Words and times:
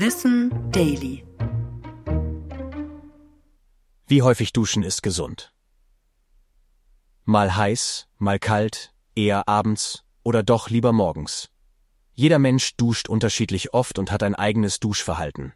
Wissen 0.00 0.52
Daily. 0.70 1.24
Wie 4.06 4.22
häufig 4.22 4.52
duschen 4.52 4.84
ist 4.84 5.02
gesund? 5.02 5.52
Mal 7.24 7.56
heiß, 7.56 8.06
mal 8.16 8.38
kalt, 8.38 8.94
eher 9.16 9.48
abends 9.48 10.04
oder 10.22 10.44
doch 10.44 10.70
lieber 10.70 10.92
morgens. 10.92 11.50
Jeder 12.14 12.38
Mensch 12.38 12.76
duscht 12.76 13.08
unterschiedlich 13.08 13.74
oft 13.74 13.98
und 13.98 14.12
hat 14.12 14.22
ein 14.22 14.36
eigenes 14.36 14.78
Duschverhalten. 14.78 15.52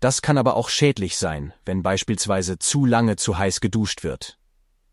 Das 0.00 0.22
kann 0.22 0.38
aber 0.38 0.56
auch 0.56 0.70
schädlich 0.70 1.18
sein, 1.18 1.52
wenn 1.66 1.82
beispielsweise 1.82 2.58
zu 2.58 2.86
lange 2.86 3.16
zu 3.16 3.36
heiß 3.36 3.60
geduscht 3.60 4.02
wird. 4.02 4.38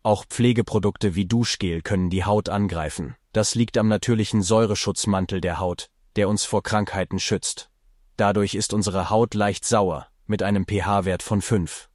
Auch 0.02 0.26
Pflegeprodukte 0.26 1.14
wie 1.14 1.24
Duschgel 1.24 1.80
können 1.80 2.10
die 2.10 2.26
Haut 2.26 2.50
angreifen. 2.50 3.16
Das 3.32 3.54
liegt 3.54 3.78
am 3.78 3.88
natürlichen 3.88 4.42
Säureschutzmantel 4.42 5.40
der 5.40 5.60
Haut, 5.60 5.88
der 6.16 6.28
uns 6.28 6.44
vor 6.44 6.62
Krankheiten 6.62 7.18
schützt. 7.18 7.71
Dadurch 8.22 8.54
ist 8.54 8.72
unsere 8.72 9.10
Haut 9.10 9.34
leicht 9.34 9.64
sauer, 9.64 10.06
mit 10.28 10.44
einem 10.44 10.64
pH-Wert 10.64 11.24
von 11.24 11.42
5. 11.42 11.90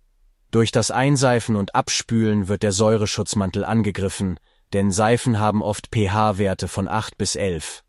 Durch 0.52 0.74
das 0.74 0.92
Einseifen 0.92 1.56
und 1.56 1.74
Abspülen 1.74 2.50
wird 2.50 2.64
der 2.64 2.74
Säureschutzmantel 2.74 3.64
angegriffen, 3.64 4.38
denn 4.74 4.92
Seifen 4.92 5.40
haben 5.40 5.64
oft 5.64 5.88
pH-Werte 5.96 6.68
von 6.68 6.90
8 6.90 7.18
bis 7.18 7.38
11. 7.38 7.82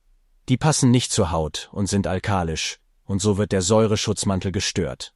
Die 0.49 0.57
passen 0.57 0.93
nicht 0.93 1.11
zur 1.11 1.33
Haut 1.33 1.69
und 1.73 1.89
sind 1.89 2.07
alkalisch, 2.07 2.79
und 3.03 3.21
so 3.21 3.39
wird 3.39 3.51
der 3.51 3.61
Säureschutzmantel 3.61 4.53
gestört. 4.53 5.15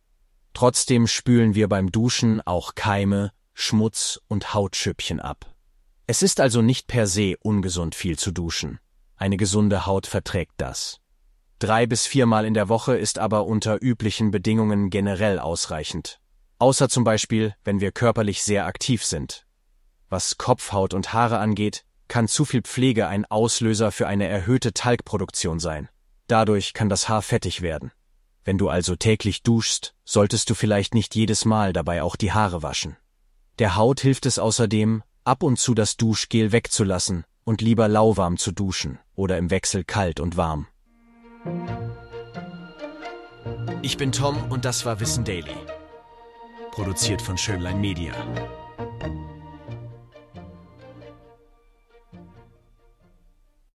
Trotzdem 0.52 1.06
spülen 1.06 1.54
wir 1.54 1.68
beim 1.68 1.92
Duschen 1.92 2.40
auch 2.44 2.74
Keime, 2.74 3.30
Schmutz 3.54 4.20
und 4.26 4.52
Hautschüppchen 4.52 5.20
ab. 5.20 5.46
Es 6.08 6.24
ist 6.24 6.40
also 6.40 6.60
nicht 6.60 6.88
per 6.88 7.06
se 7.06 7.36
ungesund 7.38 7.94
viel 7.94 8.18
zu 8.18 8.32
duschen. 8.32 8.80
Eine 9.14 9.36
gesunde 9.36 9.86
Haut 9.86 10.08
verträgt 10.08 10.54
das. 10.56 11.01
Drei 11.62 11.86
bis 11.86 12.08
viermal 12.08 12.44
in 12.44 12.54
der 12.54 12.68
Woche 12.68 12.96
ist 12.96 13.20
aber 13.20 13.46
unter 13.46 13.80
üblichen 13.80 14.32
Bedingungen 14.32 14.90
generell 14.90 15.38
ausreichend. 15.38 16.18
Außer 16.58 16.88
zum 16.88 17.04
Beispiel, 17.04 17.54
wenn 17.62 17.78
wir 17.78 17.92
körperlich 17.92 18.42
sehr 18.42 18.66
aktiv 18.66 19.04
sind. 19.04 19.46
Was 20.08 20.38
Kopfhaut 20.38 20.92
und 20.92 21.12
Haare 21.12 21.38
angeht, 21.38 21.84
kann 22.08 22.26
zu 22.26 22.44
viel 22.44 22.62
Pflege 22.62 23.06
ein 23.06 23.26
Auslöser 23.26 23.92
für 23.92 24.08
eine 24.08 24.26
erhöhte 24.26 24.72
Talgproduktion 24.72 25.60
sein. 25.60 25.88
Dadurch 26.26 26.72
kann 26.72 26.88
das 26.88 27.08
Haar 27.08 27.22
fettig 27.22 27.62
werden. 27.62 27.92
Wenn 28.42 28.58
du 28.58 28.68
also 28.68 28.96
täglich 28.96 29.44
duschst, 29.44 29.94
solltest 30.04 30.50
du 30.50 30.54
vielleicht 30.54 30.94
nicht 30.94 31.14
jedes 31.14 31.44
Mal 31.44 31.72
dabei 31.72 32.02
auch 32.02 32.16
die 32.16 32.32
Haare 32.32 32.64
waschen. 32.64 32.96
Der 33.60 33.76
Haut 33.76 34.00
hilft 34.00 34.26
es 34.26 34.40
außerdem, 34.40 35.04
ab 35.22 35.44
und 35.44 35.60
zu 35.60 35.74
das 35.74 35.96
Duschgel 35.96 36.50
wegzulassen 36.50 37.22
und 37.44 37.60
lieber 37.60 37.86
lauwarm 37.86 38.36
zu 38.36 38.50
duschen 38.50 38.98
oder 39.14 39.38
im 39.38 39.50
Wechsel 39.50 39.84
kalt 39.84 40.18
und 40.18 40.36
warm. 40.36 40.66
Ich 43.84 43.96
bin 43.96 44.12
Tom 44.12 44.36
und 44.48 44.64
das 44.64 44.86
war 44.86 45.00
Wissen 45.00 45.24
Daily. 45.24 45.56
Produziert 46.70 47.20
von 47.20 47.36
Schönlein 47.36 47.80
Media. 47.80 48.12